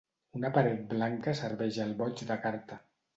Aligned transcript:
Una 0.37 0.49
paret 0.53 0.79
blanca 0.93 1.33
serveix 1.39 1.77
al 1.85 1.91
boig 1.99 2.25
de 2.31 2.39
carta. 2.47 2.79